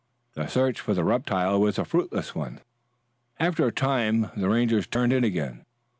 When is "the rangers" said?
4.35-4.87